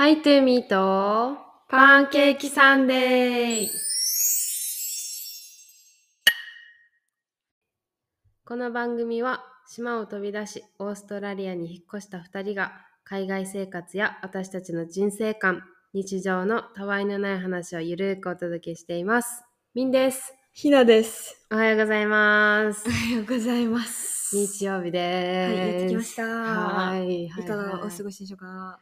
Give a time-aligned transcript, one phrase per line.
[0.00, 1.36] ハイトゥーミーと
[1.68, 3.68] パンケーキサンデー
[8.46, 12.72] この番組は島を飛び出しオーストラリアに引っ越した2人が
[13.04, 19.44] 海外生活や私たちの人生観日常のたわいのない話をゆるくお届けしています
[19.74, 21.46] ミンですひなです。
[21.52, 24.34] おはようございます おはようございます。
[24.34, 26.24] 日曜日はい、ですやってきました。
[26.24, 28.80] はいいかがお過ごしでしょうか？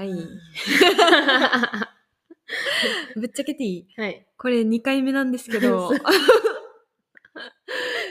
[0.00, 0.12] はい。
[3.16, 3.86] ぶっちゃけていい？
[4.00, 4.26] はい。
[4.38, 5.90] これ2回目なんですけど、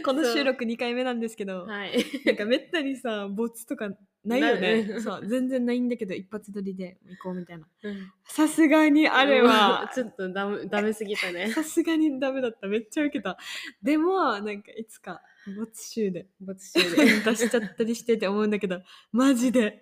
[0.05, 2.03] この収録2回目なんですけど、はい。
[2.25, 3.89] なんかめったにさ、ボツとか
[4.25, 4.79] ないよなね。
[4.79, 7.67] い そう、全然ないんだけど、一発撮りで行こうみたいな。
[7.83, 12.67] うんさすがにあれは、 ちょっとダメダメすぎたね さすがにダメだった。
[12.67, 13.37] めっちゃウケた。
[13.81, 15.21] でも、なんかいつか、
[15.57, 19.81] ボツ集で没収で出しちゃったりしてって思うんだけど、マジで。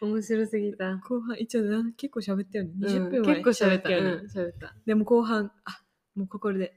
[0.00, 2.72] 面白すぎた後半、一応な結構喋ったよね。
[2.80, 4.10] うん20分は結構喋ったよね。
[4.10, 5.82] うん喋ったでも後半、あ、
[6.14, 6.74] もう心で、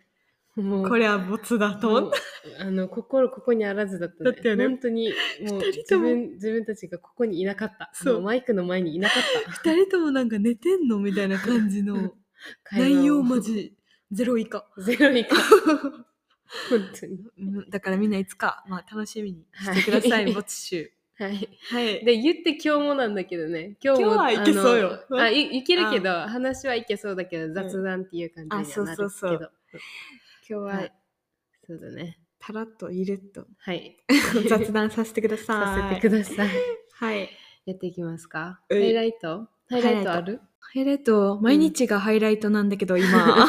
[0.62, 0.90] もう。
[0.90, 1.88] これはボツだと。
[1.90, 2.14] 思もっう
[2.60, 4.32] あの心ここにあらずだったね。
[4.32, 4.68] だったよね。
[4.68, 5.10] 本当に
[5.42, 6.04] もう自二人とも。
[6.04, 7.90] 分自分たちがここにいなかった。
[7.94, 8.22] そう。
[8.22, 9.52] マイクの前にいなかった。
[9.62, 9.72] た。
[9.74, 12.14] 二人ともなんか寝てんのみたいな感じの。
[12.72, 13.74] 内容マジ
[14.12, 14.66] ゼロ以下。
[14.78, 15.36] ゼロ以下。
[16.70, 17.20] 本当に。
[17.40, 20.34] うんだからみんないつか、まあ楽しみにしてください、はい。
[20.34, 20.92] ボツ集。
[21.18, 21.50] はい。
[21.72, 22.06] はい。
[22.06, 23.76] で言って今日もなんだけどね。
[23.84, 25.06] 今日も今日はいけそうよ。
[25.12, 29.34] あいいけるけど話はいけそうだけど雑談っていう感じにはなるけど、あそうそうそう。
[29.34, 29.50] 今
[30.48, 30.94] 日は、はい。
[31.66, 32.20] そうだね。
[32.40, 33.46] たらっとゆるっと。
[33.58, 33.98] はい。
[34.50, 35.46] 雑談させてください。
[35.46, 36.50] させてください。
[36.94, 37.30] はい。
[37.66, 38.62] やっていきますか？
[38.70, 39.48] ハイライト？
[39.70, 40.40] ハイライトある？
[40.60, 43.48] ハイライト、毎日がハイライトなんだけど、今。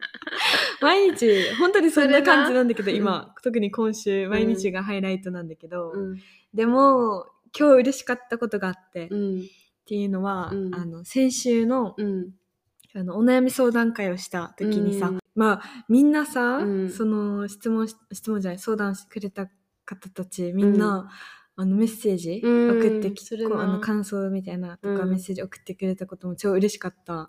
[0.80, 6.18] 毎日、本当にそんな感じなんだけど、今、特に今週、毎日がハイライトなんだけど、うん。
[6.52, 7.26] でも、
[7.58, 9.42] 今日嬉しかったことがあって、っうん。
[9.86, 10.74] ていうのは、うん。
[10.74, 12.34] あの、先週の、うん。
[12.94, 16.90] あの、お悩み相談会をした時にさ、うんまあ、みんなさ、うん。
[16.90, 19.48] その、質問し、質問じゃない、相談してくれた
[19.84, 21.10] 方たち、みんな、
[21.56, 22.78] あの、メッセージうん。
[22.78, 25.10] 送ってきて、うあの、感想みたいなとか、うん。
[25.10, 27.28] メッセージ送ってくれたことも超嬉しかったん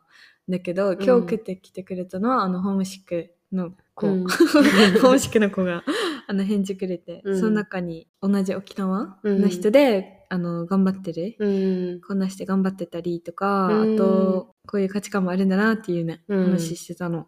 [0.50, 0.94] だけど、ん。
[0.96, 4.24] 今日送ってきてくれたのは、あの、ホームシックの子、うん。
[4.28, 5.84] ホームシックの子が、
[6.28, 7.40] あの、返事くれて、うん。
[7.40, 12.02] その中に同じ沖縄の人で、あの、頑張ってる、うん。
[12.02, 13.94] こんなして頑張ってたりとか、うん。
[13.94, 16.44] あと、こういう価値観もあるんだなっていうね、うん。
[16.46, 17.28] 話してたの。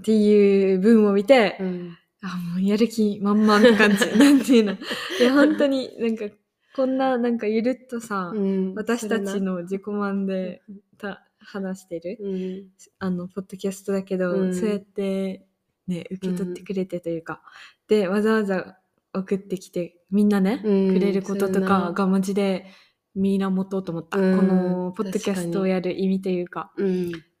[0.00, 1.96] うんっていう文を見て、うん。
[2.22, 4.06] あ、もうやる気満々って感じ。
[4.18, 4.72] なんていうの。
[4.72, 4.76] い
[5.22, 6.24] や、本当になんか、
[6.74, 8.74] こんななんかゆるっとさ、うん。
[8.74, 10.62] 私たちの自己満で
[10.96, 12.68] た話してる、うん。
[12.98, 14.54] あの、ポッドキャストだけど、うん。
[14.54, 15.46] そうやって
[15.86, 17.42] ね、受け取ってくれてというか、
[17.86, 18.78] で、わざわざ
[19.12, 20.92] 送ってきて、みんなね、うん。
[20.94, 22.66] くれることとかがマジで、
[23.14, 24.18] みんな持とうと思った。
[24.18, 24.38] うん。
[24.38, 26.72] この、ポッドキャストをやる意味というか。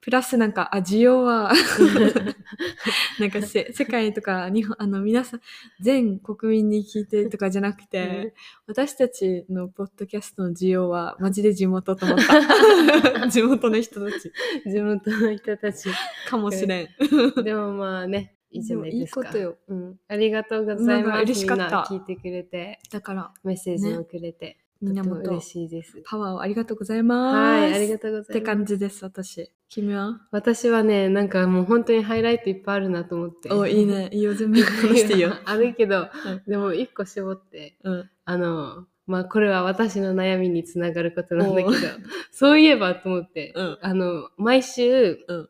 [0.04, 1.52] うんプラスなんか、あ、需要は、
[3.20, 5.40] なんかせ世界とか日本、あの皆さん、
[5.80, 8.34] 全国民に聞いてとかじゃなくて、
[8.66, 13.28] 私たちのポッドキャストの需要はマジで地元と思った。
[13.28, 14.32] 地元の人たち。
[14.64, 15.90] 地元の人たち
[16.26, 16.88] かもしれん。
[17.44, 19.20] でもまあねいいじゃないですか。
[19.20, 19.58] いいことよ。
[19.68, 21.22] うん、ありがとうございます。
[21.24, 21.86] 嬉しかった。
[21.90, 22.80] 聞いてくれて。
[22.90, 26.00] だから、メッセージもくれて、みんなも嬉しいです。
[26.06, 27.36] パワーをありがとうございます。
[27.36, 28.30] はいありがとうございます。
[28.30, 29.52] って感じです、私。
[29.70, 30.20] 君は？
[30.32, 33.52] 私はねなんかもう本当にハイライトいっぱいあるなと思って。
[33.52, 34.10] お、いいね。
[34.12, 34.60] いいよ、全部。
[34.60, 35.32] 話していいよ。
[35.44, 36.42] あるけど、うん。
[36.50, 38.10] でも一個絞ってうん。
[38.24, 41.72] あのまあこれは私の悩みにつながることなんだけどお
[42.32, 43.78] そういえばと思って、うん。
[43.80, 45.48] あの毎週、うん。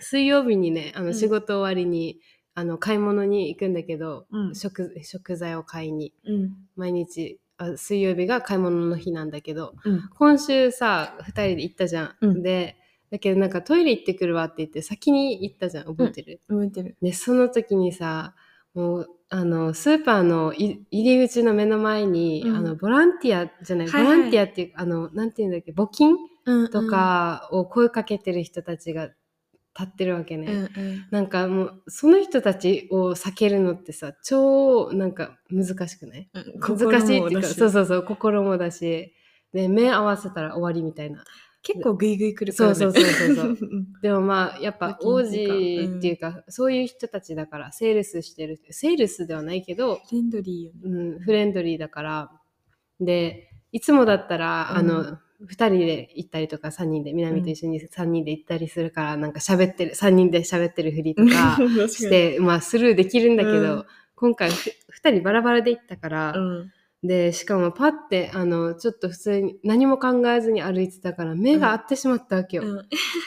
[0.00, 1.14] 水曜日にねあのうん。
[1.14, 2.18] 仕事終わりに、
[2.54, 4.54] あの買い物に行くんだけど、うん。
[4.56, 6.12] 食食材を買いに。
[6.26, 6.56] うん。
[6.74, 10.08] 毎日あ水曜日が買い物の日なんだけどうん。
[10.18, 12.42] 今週さ2人で行ったじゃん。
[12.42, 12.76] で
[13.14, 16.96] だけどなんかトイレ行ってくるわって言って先に行ったじゃん覚えてる、覚えてる。
[17.00, 18.34] でその時にさ
[18.74, 22.56] もうあのスーパーのい入り口の目の前に、うん。
[22.56, 24.16] あのボランティアじゃない、はいはい。
[24.16, 26.16] ボランティアっていうあのなんていうんだっけ募金？
[26.46, 29.14] うんと、かを声かけてる人たちが立
[29.84, 31.06] ってるわけね、うんうん。
[31.12, 36.28] なんかもうその人たちを避けるのってさ超なんか難しくない？
[36.34, 36.76] うん。
[36.76, 37.70] 難しいっていうかそうう。
[37.70, 39.14] そうそう心もだし。
[39.52, 41.22] で目合わせたら終わりみたいな
[41.64, 42.74] 結構グイグイ来るからね。
[42.76, 43.58] そうそうそうそう
[44.02, 51.14] でもまあやっぱ募王金っていうか子っていうか、そういう人たちだからセールスしてるセールスではないけど、フレンドリーよね。
[51.14, 52.30] うん、フレンドリーだから
[53.00, 54.76] でいつもだったら、うん。
[54.78, 61.58] あの2人で行ったりとか3人で南と一緒に3人で行ったりするから、なんか喋ってる3人で喋ってるふりとか
[61.88, 63.84] して、まあスルーできるんだけど、うん。
[64.14, 66.72] 今回2人バラバラで行ったから、うん。
[67.04, 72.62] で、しかもパッて、あの、ちょっと普通に何も考えずに歩いてたから目が合ってしまったわけよ。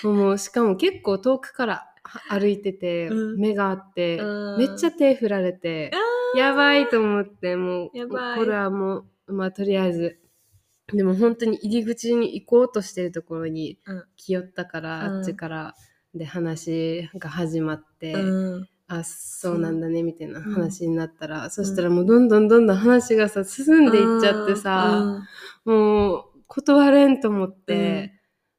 [0.03, 0.15] うん。
[0.17, 3.39] もうしかも結構遠くからは歩いてて、うん。
[3.39, 4.57] 目が合って、うん。
[4.57, 5.91] めっちゃ手振られて、
[6.35, 10.19] やばいと思って、もう、これはもう、まあとりあえず、
[10.91, 14.03] でも本当に入り口に行こうとしてるところにうん。
[14.15, 15.17] 来よったから、うん。
[15.19, 15.75] あっちから、
[16.15, 19.59] で話が始まって、うんあ、そう。
[19.59, 20.53] なんだね、みたいなうん。
[20.53, 25.25] 話になったら、そしたらもうどんどんどんどん話がさ、進んでいっちゃってさ、
[25.65, 28.13] もう断れんと思って、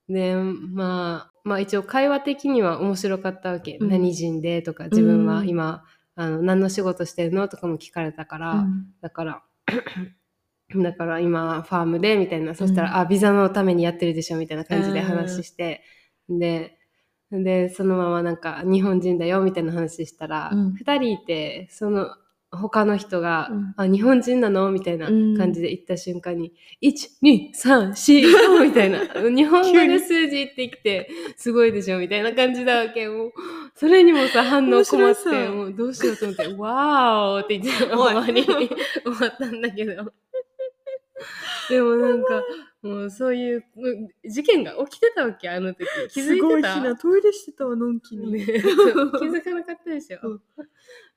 [0.09, 3.79] で、まあ、まあ一応会話的には面白かったわけ。
[3.79, 3.89] うん。
[3.89, 5.49] 何人でとか、自分はうん。
[5.49, 5.85] 今、
[6.15, 8.87] あの、何の仕事してるのとかも聞かれたから、うん。
[9.01, 9.43] だから、
[10.77, 12.55] だから今、ファームで、みたいな。
[12.55, 12.97] そしたら、うん。
[12.99, 15.83] あ、ビザのためにやってるでしょ、みたいな感じで話して、
[16.29, 16.78] で、
[17.31, 20.73] で、そのままなんか、日本人だよ、みたいな話したら、うん。
[20.75, 22.09] 二、人いて、その、
[22.51, 23.75] 他の人が、うん。
[23.77, 24.71] あ、日本人なの？
[24.73, 25.37] みたいなうん。
[25.37, 28.23] 感じで言った瞬間に、1、2、3、4、
[28.59, 29.01] 5 みたいな。
[29.31, 31.99] 日本語で数字言ってきて、すごいでしょ？
[31.99, 33.07] みたいな感じだわけ。
[33.09, 33.33] もう、
[33.75, 38.57] それにもさ、反応困って、もうどうしようと思って、わーおって言って、終わりに 終
[39.21, 40.11] わったんだけど。
[41.71, 42.43] でもなんか、
[42.83, 45.87] もうそういううん事件が起きてたわけ、あの時。
[46.11, 50.41] 気づすごいいてたひなトイレしてたわのんきに、ね 気づかなかったでしょ。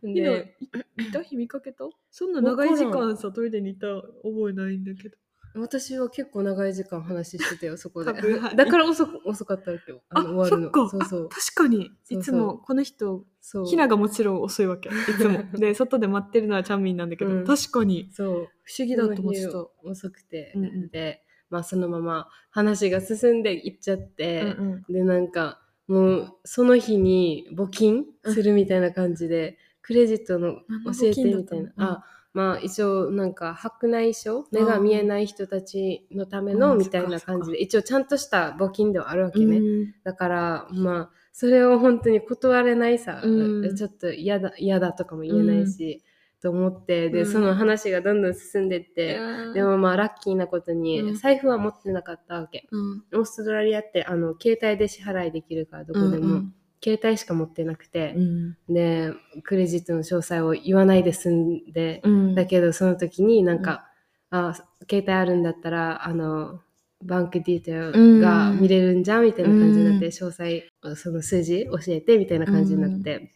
[0.01, 0.57] ひなで
[1.00, 1.21] いいた？
[1.21, 1.86] 日見かけた？
[2.09, 3.88] そんな長い時間さトイレにいた
[4.24, 5.18] 覚えないんだけど
[5.56, 8.12] 私は結構長い時間話してたよ、そこで。
[8.12, 10.01] はいだから遅く遅かったわけよ。
[10.09, 10.63] あの終わるの。
[10.63, 11.30] そっかそうそうあ。
[11.30, 13.65] 確かにいつもこの人そう。
[13.65, 18.27] ひながもちろん遅いわけいつも で外で待ってるのはチャンミンなんだけど、うん確かにそう。
[18.63, 31.42] 不思議だと思ってた遅くて、うんうんで、まあそのまま話が進んでいっちゃって、うんうんで、なんか、もうその日に募金するみたいな感じで、クレジットの教えてみいな。
[31.42, 31.62] ったたの？
[31.62, 34.45] うんあ、まあ一応なんか白内障？
[34.51, 36.78] 目が見えない人たちのためのうん。
[36.78, 39.57] みたいな感じで、一応ちゃんとした募金ではあるわけね。
[39.57, 39.94] うん。
[40.04, 43.75] だから、まあ、それを本当に断れないさ、うん。
[43.75, 46.04] ちょっと嫌だ、嫌だとかも言えないし、
[46.42, 47.25] と思って、で、うん。
[47.25, 49.19] その話がどんどん進んでって、
[49.54, 51.16] でもまあ、ラッキーなことに、うん。
[51.16, 52.68] 財布は持ってなかったわけ。
[52.72, 53.04] うん。
[53.13, 58.57] オーストラリアって、あの、携帯で支払いできるから、どこでも、うん携帯しか持ってなくてう、ん。
[58.74, 59.13] で、
[59.44, 62.36] クレジットの詳細を言わないで済んで、うん。
[62.36, 63.88] だけど、その時になんか、
[64.30, 64.54] あ、
[64.89, 66.62] 携帯あるんだったら、あの、
[67.04, 70.12] バンクディテールが見れるんじゃんみたいな感じになって、うん。
[70.12, 70.63] 詳細、
[70.95, 73.31] その数字教えてみたいな感じになって。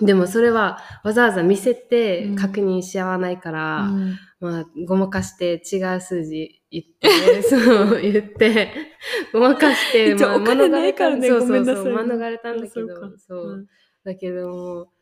[0.00, 2.36] でもそれはわざわざ見せてうん。
[2.36, 4.18] 確認し合わないから、うん。
[4.40, 8.70] まあ、ごまかして違う数字言って、そう言って、
[9.32, 13.50] ごまかして、一応お金ないからねそうそうそう免れたんだけど、あそうう。
[13.52, 13.66] うん。
[14.04, 14.92] だけども、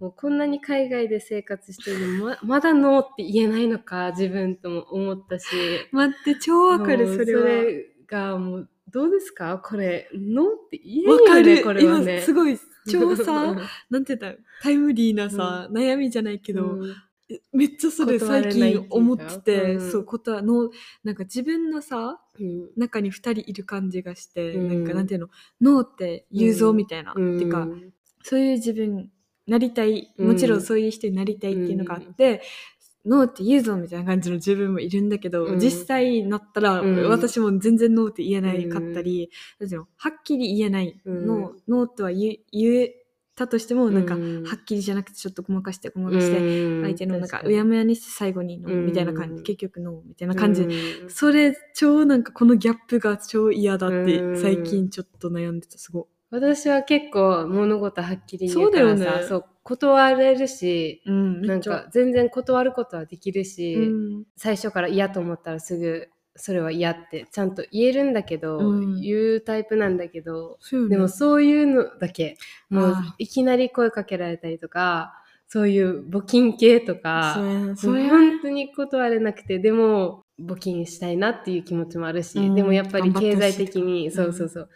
[0.00, 5.46] もうこんなに海外で生活してるのままだノーって言えないのか自分とも思ったし。
[5.92, 7.64] 待って超わかるそれは。
[8.08, 9.58] がもうどうですか？
[9.64, 12.12] これノーって言えわかるるよねこれはね。
[12.16, 12.58] 今すごい
[12.90, 13.54] 超さ
[13.90, 14.26] なんて言った？
[14.32, 16.94] らタイムリーなさ、悩みじゃないけど、うん
[17.52, 19.90] めっちゃそれ最近思ってて、うん。
[19.90, 20.70] そうことはの
[21.04, 22.70] なんか自分のさうん。
[22.76, 24.68] 中に2人いる感じがして、うん。
[24.68, 25.28] なんかなんていうの
[25.60, 27.38] ノーって言うぞみたいな、うん。
[27.38, 27.66] てか
[28.22, 29.10] そういう自分
[29.46, 30.28] なりたいうん。
[30.28, 32.42] もちろんそういう人になりたいっていうのがあって、
[33.04, 35.58] ノーって言うぞみたいな感じの自分もいるんだけど、うん。
[35.58, 37.08] 実際になったら、うん。
[37.08, 41.26] 私も全然ノーって言えないかったり、うのはっきり言えない、うん。
[41.26, 43.01] ノーノーとは言え
[43.34, 46.82] たとしてもなんか、うんはっきりじゃなくてちょっとごまかしてごまかして、うん。
[46.82, 49.42] 相手のなんかうやむやにして最後にの、うんみたいな感じ。
[49.42, 51.10] 結局のみたいな感じ、うん。
[51.10, 54.40] それ超なんかこのギャップが超嫌だってうん。
[54.40, 59.26] 最近ちょっと悩んでたすご私は結構物事はっきり言うからさそうだよね。
[59.28, 63.80] そう断れるしい、うん、めなんか全然断ることはできるし、う
[64.20, 64.24] ん。
[64.36, 69.00] 最初から嫌と思ったらすぐそれは嫌ってちゃんと言えるんだけど、うん。
[69.00, 70.88] 言うタイプなんだけどね。
[70.88, 72.36] でもそういうのだけ
[72.70, 75.12] もういきなり声かけられたりとか
[75.48, 77.34] そういう募金系とか
[77.76, 82.54] そ本当に断れなくてでも募金したいなっていう気持ちもあるし、うん。
[82.54, 84.22] でもやっぱり経済的に頑張ってほしいとか。
[84.22, 84.68] そうそうそう。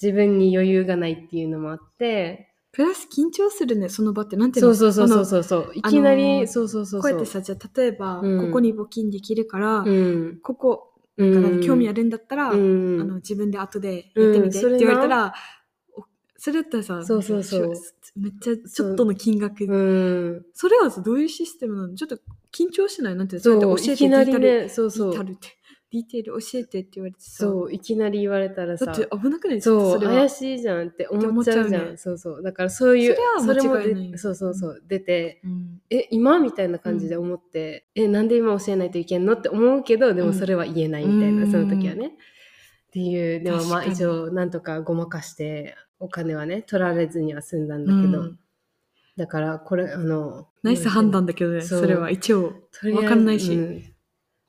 [0.00, 2.44] 自分に余裕がないっていうのもあって。
[2.70, 4.74] プラス緊張するねその場ってなんていうの？
[4.74, 5.72] そうそうそうそううそう。
[5.74, 7.00] いきなり、あのーそうそうそうそう。
[7.00, 8.46] こうやってさじゃあ例えば、うん。
[8.46, 10.38] ここに募金できるから、うん。
[10.42, 13.00] ここか興味あるんだったら、うん。
[13.00, 15.34] あの自分で後でやってみてって言われたら、
[15.96, 16.04] お
[16.36, 17.74] それだったらさそうそうそう。
[18.16, 19.76] めっちゃちょっとの金額、う
[20.38, 20.46] ん。
[20.54, 21.94] それはさどういうシステムなの？
[21.94, 22.18] ちょっと
[22.52, 23.16] 緊張しない？
[23.16, 25.12] なんてそうやって教えていきなりそうそう。
[25.12, 25.57] ディータルって
[25.90, 27.46] ディテール教えてって言われてさ。
[27.46, 29.62] そういきなり言われたらさだって危なくない？
[29.62, 31.90] そう怪しいじゃんって思っちゃうじゃん。
[31.92, 32.42] ねそうそう。
[32.42, 35.80] だからそういうそれはもそうそうそう出てうん。
[35.88, 36.38] え今？
[36.40, 39.32] みたいな感じで思って、えなんで今教えないといけんの？
[39.32, 40.34] って思うけどでもうん。
[40.34, 41.50] それは言えないみたいな、うん。
[41.50, 42.08] その時はね。
[42.08, 42.10] っ
[42.92, 48.38] ていうでもまあ一応なんとかごまかしてお金はね取られずには済んだんだけど、うん。
[49.16, 53.54] だからこれあのナイス判断だけどねそれは一応とりあえずわかんないし。
[53.54, 53.94] うん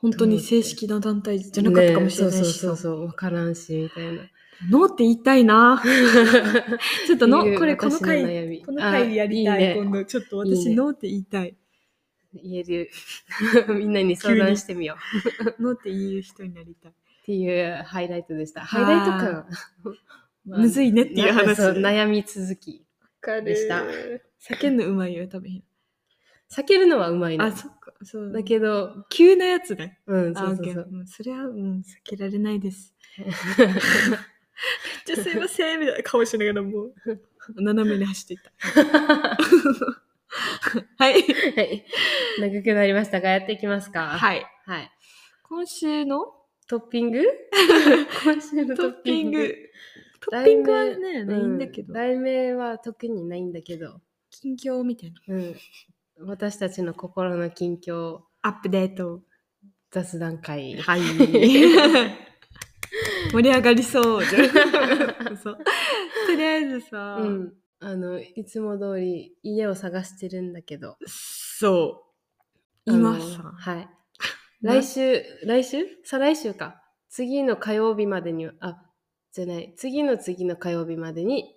[0.01, 2.95] 本当に正式な団体じゃなかったかもしれないしねそうそうさそう。
[2.97, 4.23] そう分からんしみたいな。
[4.69, 5.81] ノーって言いたいな。
[7.07, 9.63] ちょっとのこれこの私回この回やりたい。
[9.63, 9.75] あいいね。
[9.77, 10.57] 今度ちょっといいね。
[10.57, 11.55] 私ノーって言いたい。
[12.33, 12.89] 言える。
[13.77, 14.97] みんなに相談してみよ
[15.59, 15.63] う。
[15.63, 16.91] ノーって言える人になりたい。
[16.91, 18.61] っていうハイライトでした。
[18.61, 19.47] はハイライトか。
[20.45, 21.61] ま あむずいねっていう話。
[21.61, 22.85] 悩み続き。
[23.21, 23.83] かでした。
[24.41, 25.63] 叫んのうまいよ多分。
[26.51, 27.45] 避けるのはうまいの。
[27.45, 28.31] あそっかそう。
[28.31, 29.99] だけど、急なやつね。
[30.07, 30.89] うん、そあうそうそう。
[30.91, 32.93] うんそれは、うん、避けられないです。
[35.05, 36.93] じゃあすいませんみたいな顔しながらもう。
[37.55, 38.51] 斜めに走っていった。
[40.97, 41.13] はい。
[41.23, 41.85] はい。
[42.39, 44.15] 長くなりましたが、やっていきますか。
[44.15, 44.19] い。
[44.19, 44.45] はい。
[44.65, 44.91] はい。
[45.43, 46.35] 今週の
[46.67, 47.23] トッピング？
[48.23, 49.55] 今週のトッピング。
[50.21, 50.71] トッピング。
[50.71, 55.35] はねないんだけど、う題名は特にないんだけど、近況みたいな。
[55.35, 55.55] うん。
[56.21, 59.21] 私たちの心の近況アップデート
[59.91, 60.75] 雑談会。
[60.77, 61.01] はい
[63.31, 64.49] 盛り上がりそうじゃんと
[66.35, 67.53] りあえずさ、うん。
[67.79, 70.97] あの、いつも通り家を探してるんだけど。
[71.05, 72.03] そ
[72.85, 73.89] う今さはい。
[74.61, 74.73] な？
[74.73, 75.85] 来週、来週？
[76.03, 76.81] 再来週か。
[77.09, 78.81] 次の火曜日までには、あ、
[79.31, 81.55] じゃない、次の次の火曜日までに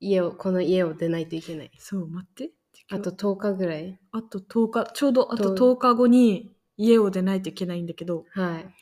[0.00, 1.70] 家を、この家を出ないといけない。
[1.78, 2.52] そう待って
[2.90, 3.98] あと10日ぐらい。
[4.12, 4.90] あと10日。
[4.92, 8.24] ちょうどあとと10日後に家を出ないといけないんだけど。
[8.30, 8.74] はい。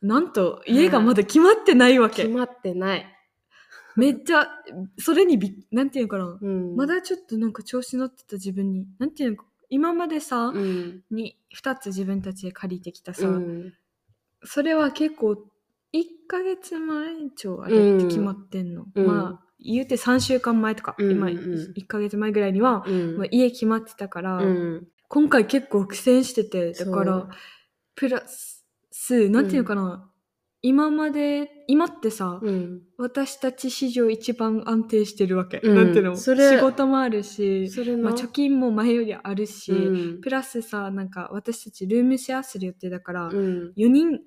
[0.00, 3.06] なんと家がまだ決まってないわけ、決まってない。
[3.96, 4.48] めっちゃ
[4.98, 6.76] それにびなんていうのかな、うん。
[6.76, 8.86] まだちょっとなんか調子乗ってた自分に。
[8.98, 9.44] なんていうのか。
[9.70, 11.02] 今までさ、うん。
[11.10, 13.74] に2つ自分たちで借りてきたさ、うん。
[14.44, 15.32] それは結構
[15.92, 19.06] 1ヶ月前超あれって決まってんの、うん。
[19.06, 21.72] まあ言うて3週間前とか、うん今うんうん。
[21.76, 23.18] 1ヶ月前ぐらいには、うん。
[23.18, 24.86] まあ、家決まってたから、うん。
[25.08, 27.28] 今回結構苦戦しててだから
[27.94, 30.10] プラスなんていうのかな、
[30.60, 32.82] 今まで今ってさ、うん。
[32.98, 35.74] 私たち史上一番安定してるわけ、うん。
[35.74, 40.20] なんていうのそれ仕事もあるし、それの、まあ、貯金も前よりあるし、うん。
[40.20, 43.72] プラスさなんか私たちルームシェアする予定だから、うん。
[43.76, 44.20] 4人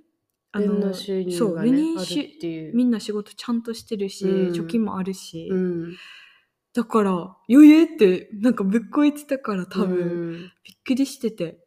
[0.53, 2.75] あ分の収入そうが、ね、4人あるしっていう。
[2.75, 4.53] みんな仕事ちゃんとしてるし、うん。
[4.53, 5.97] 貯金もあるし、うん。
[6.73, 7.11] だから
[7.49, 10.33] 余裕ってなんかぶっこいてたから多分、うん。
[10.63, 11.59] びっくりしてて。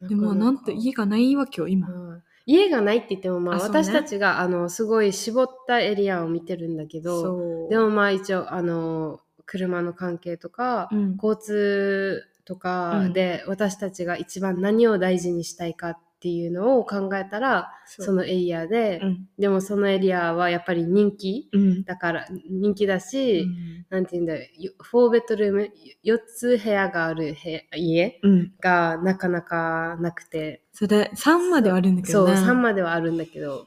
[0.00, 2.22] だでもなんと家がないわけよ今、うん。
[2.46, 11.16] 家がないって言っても、まあ、私たちがあのすごい絞ったエリアを見てるんだけどでもまあ一応あの車の関係とか、うん。
[11.22, 18.06] 交通とかで私たちが一番何を大事にしたいかっていうのを考えたらそう。
[18.06, 19.28] そのエリアで、うん。
[19.38, 21.84] でもそのエリアはやっぱり人気うん。
[21.84, 23.86] だから人気だし、うん。
[23.90, 24.48] なんていうんだよ
[24.80, 25.70] 4ベッドルーム
[26.04, 28.52] 4つ部屋がある部屋家うん。
[28.60, 30.62] がなかなかなくて。
[30.72, 33.66] それ3まではあるんだけそうどね3まではあるんだけど。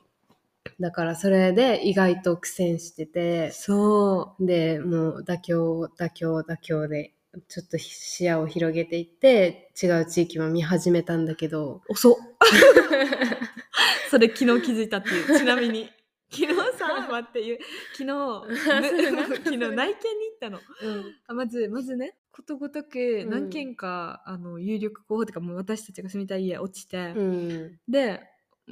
[0.80, 3.52] だからそれで意外と苦戦してて。
[3.52, 7.14] そでもう妥協妥協妥協で
[7.48, 11.82] ちょっと視野を広げていって違う地域も見始めたんだけど。
[11.88, 12.16] う遅っ。
[14.10, 15.38] それ昨日気づいたっていう。
[15.38, 15.90] ちなみに。
[16.32, 17.60] 昨日さ待っていう。
[17.94, 18.10] 昨日
[19.44, 19.96] 昨日内見に行
[20.36, 20.60] ったの。
[20.82, 21.14] うん。
[21.28, 27.80] あまずまずねことごとく何件か、あの有力候補とかもう私たちが住みたい家落ちて、うん。
[27.88, 28.22] で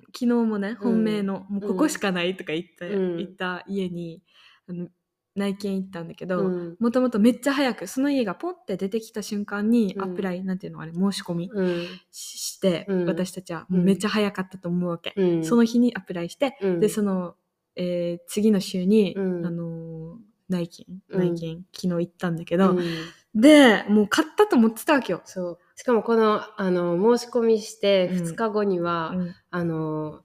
[0.07, 3.19] 昨日もね本命の、もうここしかないとか言って、うん。
[3.19, 4.21] 行った家に
[4.67, 4.89] あの
[5.35, 6.75] 内見行ったんだけど、うん。
[6.79, 10.03] もともとめっちゃ早くその家がポンって出てきた瞬間にうん。
[10.03, 11.85] アプライ、なんていうのあれ申し込みうん。
[12.11, 13.05] しして、うん。
[13.05, 13.83] 私たちはうん。
[13.83, 15.43] めっちゃ早かったと思うわけ、うん。
[15.43, 16.79] その日にアプライして、うん。
[16.79, 17.35] でその、
[17.75, 19.45] えー次の週に、うん。
[19.45, 20.17] あのー
[20.49, 21.33] 内見うん。
[21.35, 22.83] 内見、昨日行ったんだけど、うん。
[23.33, 25.59] でもう買ったと思ってたわけよ、そう。
[25.75, 28.23] しかもこのあの申し込みしてうん。
[28.27, 29.35] 2日後には、うん。
[29.49, 30.21] あの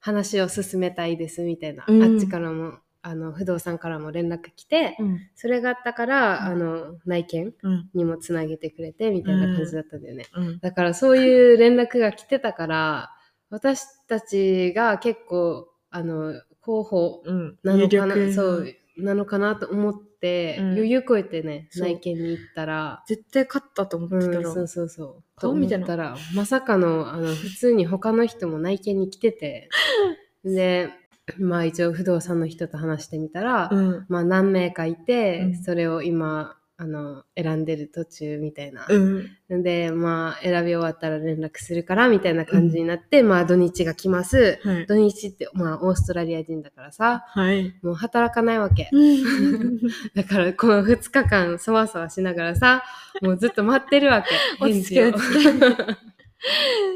[0.00, 2.02] 話を進めたいですみたいな、うん。
[2.02, 5.20] あっちからもあの不動産からも連絡来て、うん。
[5.34, 6.44] それがあったから、うん。
[6.44, 7.90] あの内見うん。
[7.94, 10.58] にもつなげてくれてみたいな感じだったんだよね、うん。
[10.58, 13.10] だからそういう連絡が来てたから
[13.50, 17.58] 私たちが結構あの候補うん。
[17.62, 18.34] なのかな有力。
[18.34, 18.66] そう
[18.98, 20.72] なのかなと思って、うん。
[20.72, 25.40] 余裕超えてね、内見に行ったら、絶対勝ったと思ってたら、うん、そうそうそう。
[25.40, 29.68] と思ったら、まさかの、あの、普通に他の人も内見に来てて、
[30.44, 30.90] で、
[31.38, 34.06] まあ一応不動産の人と話してみたら、うん。
[34.08, 38.86] まあ何名かいて、うんそれを今、あの、選んでる途中みたいな。
[38.88, 39.62] うん。
[39.64, 44.60] で、まあ選び終わったら連絡するからみたいな感じになって、まあ土日が来ます。
[44.62, 44.86] はい。
[44.86, 47.74] 土日って、まあオーストラリア人だからさ、はい。
[47.82, 48.90] もう働かないわけ。
[50.14, 52.84] だからこの2日間そわそわしながらさ、
[53.22, 54.28] もうずっと待ってるわけ。
[54.64, 55.52] 落ち着け返事を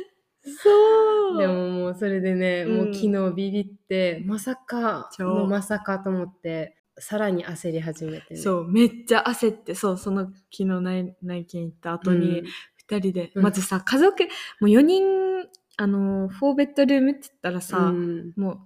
[0.44, 1.38] そう。
[1.38, 2.76] でももうそれでね、うん。
[2.76, 5.24] もう昨日ビビって、まさか超。
[5.24, 8.40] のまさかと思って、さらに焦り始めてね。
[8.40, 12.42] そう、めっちゃ焦って、そう、その昨日内内見行った後に、
[12.76, 13.42] 二人で、うん。
[13.42, 14.28] まずさ、家族、も
[14.62, 15.04] う4人、
[15.76, 18.58] あの、4ベッドルームって言ったらさ、うん、もう、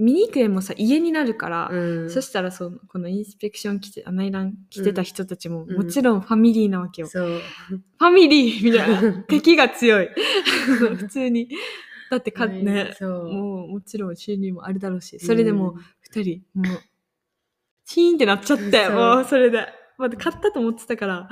[0.00, 7.08] 見に行く絵もさ、家になるから、うん、そしたらそう、このインスペクション来て、あ内覧来てた人たちも、うんもちろんファミリーなわけよ。
[7.08, 7.26] そう。
[7.28, 9.12] ファミリーみたいな。
[9.28, 10.08] 敵が強い。
[10.96, 11.48] 普通に。
[12.10, 13.32] だってか、ね、そう。
[13.32, 16.66] もうもちろん収入もあるだろうし、それでもう二人、もう、
[17.84, 19.66] チーンってなっちゃって、もうそれで。
[19.98, 21.28] まだ買ったと思ってたから。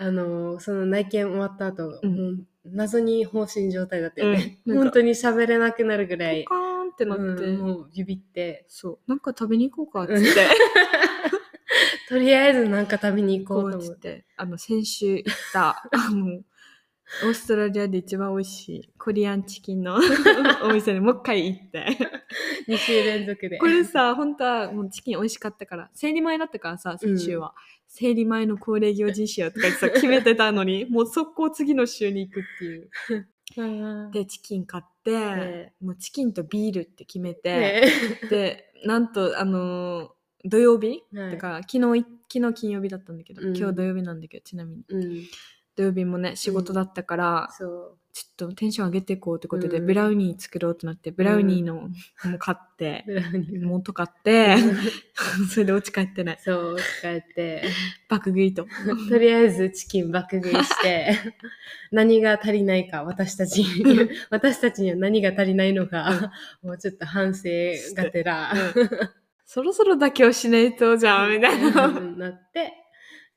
[0.00, 4.58] あの、その内見終わった後、うん謎に放心状態だったよね。
[4.66, 6.44] うん本当に喋れなくなるぐらい
[6.96, 10.48] ってなって、うんもうビビって、そう、なんか食べに行こうかっつって、
[12.08, 13.94] とりあえずなんか食べに行ここうと思っ。
[13.96, 16.40] てて、あの、先週行った、 あの、
[17.24, 19.98] オーストラリアで一番美味しいコリアンチキンの
[20.64, 21.86] お店にもう一回行って。
[22.66, 23.58] 2週連続で。
[23.58, 27.54] これさ、本当はもうチキン美味しかったから、生理前だったからさ、先週は。
[27.86, 32.90] 生理前の恒例行事にしようとか言ってさ、決めてたのに、もう速攻次の週に行くっていう。
[33.56, 37.82] うん、で、チキン買って、ねもうチキンとビールって決めて、ね
[38.28, 40.08] で、なんと、あのー
[40.48, 41.32] 土曜日、はい。
[41.32, 43.56] だから昨日い、昨日金曜日だったんだけど、うん。
[43.56, 44.84] 今日土曜日なんだけど、ちなみに。
[44.88, 45.22] うん、
[45.76, 47.98] 土曜日もね、仕事だったから、そう。
[48.16, 49.86] ちょっとテンション上げていこうってことで、うん。
[49.86, 51.90] ブラウニー作ろうとなって、ブラウニーのも
[52.38, 53.66] 買って、 ブラウニー。
[53.66, 54.56] 元買って、
[55.52, 57.64] それで落ち帰ってね、そう、帰って、
[58.08, 58.66] 爆食いと。
[59.10, 61.14] とりあえずチキン爆食いして、
[61.92, 67.50] 何が足りないか、私たちに、私たちには何が足りないのか、もうちょっと反省
[67.94, 68.54] がてら、
[69.44, 71.88] そろそろ妥協しないとじゃん、みたいな。
[72.00, 72.72] なって、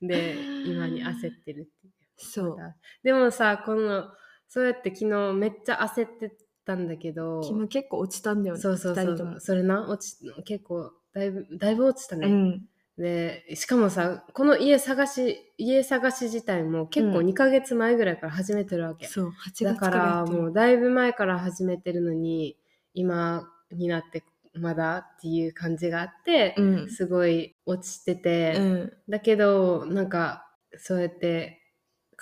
[0.00, 1.79] で、今に焦ってるっ。
[2.20, 2.56] そう。
[3.02, 4.10] でもさ、この、
[4.48, 9.36] そうやって昨日めっちゃ焦ってたんだけど、昨日結構落ちたんだよね、そうそうそう。。
[9.38, 12.26] それな、落ち、結構、だいぶ、だいぶ落ちたね。
[12.26, 12.68] うん。
[12.98, 19.06] で、しかもさ、この家探し、家探し自体も結構うん2ヶ月前ぐらいから始めてるわけ。
[19.06, 22.58] そう、8月だからもうだいぶ前から始めてるのに、
[22.92, 24.22] 今になって
[24.54, 26.90] まだっていう感じがあって、うん。
[26.90, 28.92] すごい落ちてて、うん。
[29.08, 31.59] だけど、なんか、そうやって、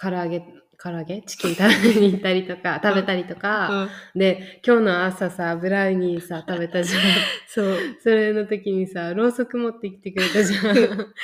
[0.00, 0.40] 唐揚げ、
[0.80, 1.22] 唐揚げ？
[1.22, 7.02] チキン食べに行ったりとか、食べたりとか、うんで、今日の朝さ、ブラウニーさ、 食べたじゃん。
[7.48, 7.76] そう。
[8.00, 11.14] それの時にさ、ろうそく持ってきてくれたじゃん。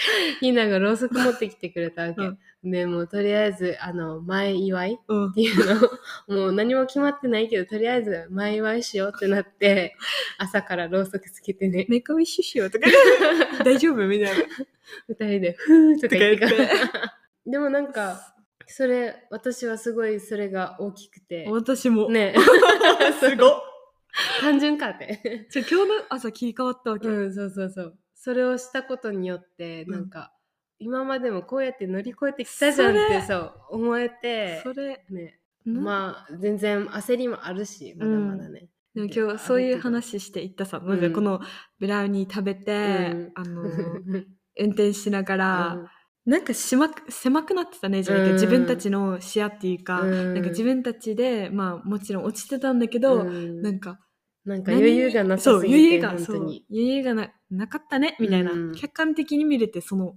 [0.40, 2.22] ひながろうそく持ってきてくれたわけ。
[2.22, 9.94] うんで、もうとりあえず、あの、前祝いっうんていうのを、もう何も決まってないけど、とりあえず前祝いしようってなって、
[10.38, 12.86] 朝からろうそくつけてね、メイクウィッシュしようとか、
[13.62, 14.06] 大丈夫？
[14.08, 14.44] みたいな。
[15.08, 16.68] 二人で、ふーとか言ってから。
[17.46, 18.33] でもなんか、
[18.66, 22.08] それ、私はすごいそれが大きくて、私も。
[22.08, 22.34] ね、
[23.20, 23.50] すごっ。
[24.40, 25.48] 単純かって。
[25.50, 27.08] じゃあ今日の朝切り替わったわけ。
[27.08, 27.98] うん、そうそうそう。
[28.14, 30.32] それをしたことによって、うんなんか、
[30.78, 38.68] 今までもこうやって乗り越えてきたじゃんってそそう思えて、それ、ね、ままあ全然焦りもあるし、まだまだね。
[38.94, 41.40] でも今日そういう話していったさ、まずこの
[41.78, 45.90] ブラウニー食べて、うんあの、う ん運転しながら、
[46.26, 50.34] なんか狭く狭くなってたねじゃない自分たちの視野っていうか、うん。
[50.34, 53.60] なんか自分たちでまあもちろん落ちてたんだけど、うん。
[53.62, 53.98] なんか
[54.44, 56.66] なんか余裕がなさすぎて、そう余裕がそう本当に。
[56.70, 60.16] 余裕がななかったねみたいな、うん客観的に見れてその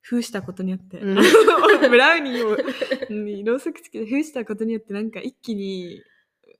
[0.00, 1.18] 封したことによって、うん。
[1.90, 2.56] ブラウニーを
[3.12, 6.00] にろうそくつけて封したことによってなんか一気に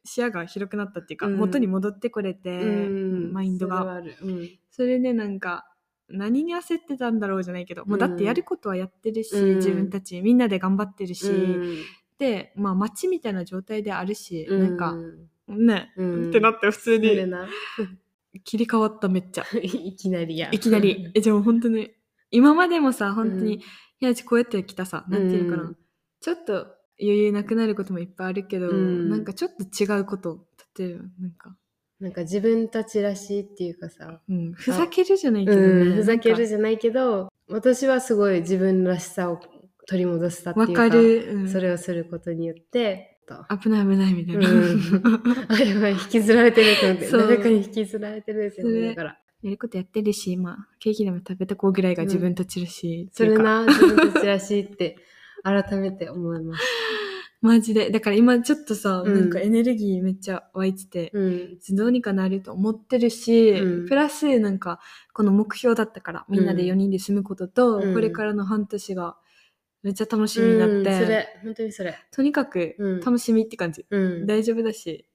[0.05, 1.37] 視野が広くなったっていうか、うん。
[1.37, 3.33] 元に戻ってこれて、うん。
[3.33, 3.79] マインドが。
[3.79, 4.17] それはある。
[4.21, 4.51] うん。
[4.71, 5.70] それでなんか
[6.11, 9.57] 何に焦ってたんだろうじゃないけど、もうだってやることはやってるし、うん。
[9.57, 11.79] 自分たちみんなで頑張ってるし、うん。
[12.19, 16.29] でまあ街みたいな状態であるし、なんかうんね、うん。
[16.31, 17.49] ってなって普通にな
[18.45, 19.45] 切り替わっためっちゃ。
[19.63, 20.49] いきなりや。
[20.53, 21.11] いきなり。
[21.15, 21.93] えじゃあ本当に
[22.31, 23.61] 今までもさ本当に、うん。
[23.61, 25.77] ひなちこうやってきたさなんていうのかな、うん
[26.23, 26.67] ちょっと
[27.01, 29.09] 余裕なくなることもいっぱいあるけど、うん。
[29.09, 30.47] なんかちょっと違うこと
[30.79, 31.57] 例えばなんか
[32.01, 35.67] なんか自分たちらしいっていうかさ、うん、ふざけるじゃないけどね。
[35.67, 39.39] うん、ふざけるじゃないけど、私はすごい自分らしさを
[39.87, 41.33] 取り戻したっていうか、わかる。
[41.33, 44.51] うんそれをすることによって、と危ない危ないみたいな。
[44.51, 44.81] うん
[45.49, 49.19] あ、やばい、引きずられてると思って、誰かに引きずられてるって思いながら。
[49.43, 54.97] やることやってるし、まあ、ケーキでも食べたこうぐらいが自分たちらしいってそいうか、れな、自分たちらしいって、
[55.43, 56.65] 改めて思います。
[57.41, 57.91] マジで。
[57.91, 61.59] だから今ちょっとさ、うんなんかエネルギーめっちゃ湧いてて、うん。
[61.71, 64.81] どうにかなると思ってるし、うんプラスなんか、
[65.15, 69.17] この目標だったから、みんなで4人で住むことと、うんこれからの半年が
[69.83, 71.99] めっちゃ楽しみになって、うんそれ、本当にそれ。
[72.13, 73.87] とにかくうん楽しみって感じ。
[73.89, 74.27] うん。
[74.27, 75.07] 大丈夫だし。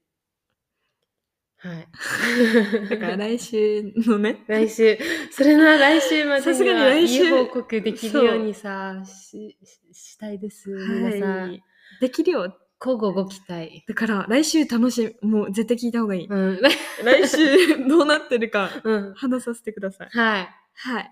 [1.58, 1.88] はい。
[2.90, 4.98] だから来週のね、 来週、
[5.32, 10.70] それな、来週までさすがに来週いい報告できるようにさ、し、ししたいです。
[10.70, 11.64] 皆さん、はい。
[12.02, 12.58] できるよ。
[12.80, 13.84] 交互ご期待。
[13.88, 16.28] だから来週楽しみ、もう絶対聞いた方がいい。
[16.28, 16.60] うん。
[17.04, 19.14] 来週どうなってるかうん。
[19.14, 20.10] 話させてください。
[20.10, 20.50] はい。
[20.74, 21.12] はい。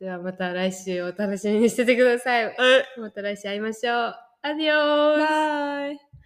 [0.00, 2.56] ではまた来週お楽しみにしててください。
[2.98, 4.14] また来週会いましょう。
[4.42, 6.09] アディオースバイ